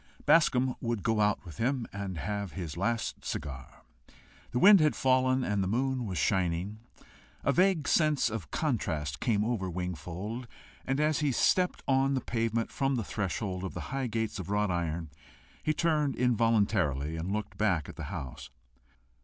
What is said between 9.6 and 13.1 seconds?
Wingfold, and as he stepped on the pavement from the